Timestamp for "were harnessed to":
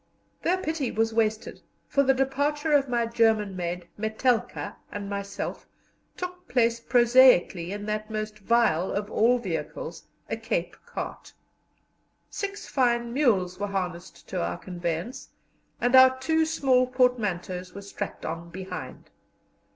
13.59-14.41